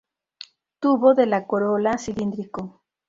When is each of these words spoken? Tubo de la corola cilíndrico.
Tubo 0.79 1.13
de 1.13 1.27
la 1.27 1.45
corola 1.45 1.99
cilíndrico. 1.99 2.81